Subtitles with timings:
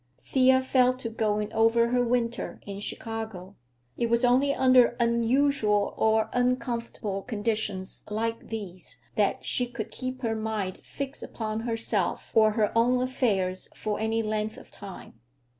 [0.23, 3.55] Thea fell to going over her winter in Chicago.
[3.95, 10.33] It was only under unusual or uncomfortable conditions like these that she could keep her
[10.33, 15.19] mind fixed upon herself or her own affairs for any length of time.